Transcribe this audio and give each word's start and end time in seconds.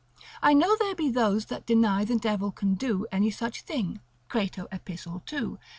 I 0.41 0.55
know 0.55 0.75
there 0.77 0.95
be 0.95 1.11
those 1.11 1.45
that 1.45 1.67
deny 1.67 2.05
the 2.05 2.15
devil 2.17 2.51
can 2.51 2.73
do 2.73 3.05
any 3.11 3.29
such 3.29 3.61
thing 3.61 3.99
(Crato 4.29 4.65
epist. 4.71 5.03
2. 5.27 5.37
lib. 5.37 5.51
med.) 5.51 5.59